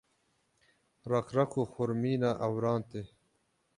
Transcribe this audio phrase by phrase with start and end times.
[1.11, 3.03] req req û xurmîna ewran tê.